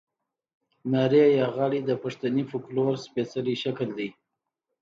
[0.91, 4.09] نارې یا غاړې د پښتني فوکلور سپېڅلی شکل دی.